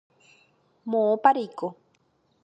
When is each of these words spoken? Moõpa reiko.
Moõpa 0.95 1.33
reiko. 1.37 1.69